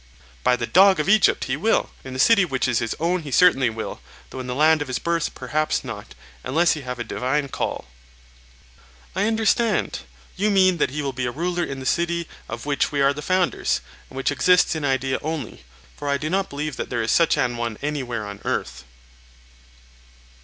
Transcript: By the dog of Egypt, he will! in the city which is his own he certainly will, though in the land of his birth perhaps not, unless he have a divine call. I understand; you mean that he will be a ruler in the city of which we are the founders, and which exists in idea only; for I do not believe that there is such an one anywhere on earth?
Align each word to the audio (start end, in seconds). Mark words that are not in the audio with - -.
By 0.43 0.55
the 0.55 0.65
dog 0.65 0.99
of 0.99 1.07
Egypt, 1.07 1.43
he 1.43 1.55
will! 1.55 1.91
in 2.03 2.13
the 2.13 2.19
city 2.19 2.43
which 2.43 2.67
is 2.67 2.79
his 2.79 2.95
own 2.99 3.21
he 3.21 3.29
certainly 3.29 3.69
will, 3.69 4.01
though 4.31 4.39
in 4.39 4.47
the 4.47 4.55
land 4.55 4.81
of 4.81 4.87
his 4.87 4.97
birth 4.97 5.35
perhaps 5.35 5.83
not, 5.83 6.15
unless 6.43 6.71
he 6.71 6.81
have 6.81 6.97
a 6.97 7.03
divine 7.03 7.49
call. 7.49 7.85
I 9.15 9.27
understand; 9.27 9.99
you 10.35 10.49
mean 10.49 10.77
that 10.79 10.89
he 10.89 11.03
will 11.03 11.13
be 11.13 11.27
a 11.27 11.31
ruler 11.31 11.63
in 11.63 11.79
the 11.79 11.85
city 11.85 12.27
of 12.49 12.65
which 12.65 12.91
we 12.91 12.99
are 12.99 13.13
the 13.13 13.21
founders, 13.21 13.79
and 14.09 14.17
which 14.17 14.31
exists 14.31 14.73
in 14.75 14.83
idea 14.83 15.19
only; 15.21 15.65
for 15.95 16.09
I 16.09 16.17
do 16.17 16.31
not 16.31 16.49
believe 16.49 16.77
that 16.77 16.89
there 16.89 17.03
is 17.03 17.11
such 17.11 17.37
an 17.37 17.55
one 17.55 17.77
anywhere 17.83 18.25
on 18.25 18.41
earth? 18.43 18.83